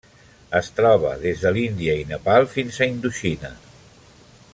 [0.59, 3.53] Es troba des de l'Índia i Nepal fins a Indoxina.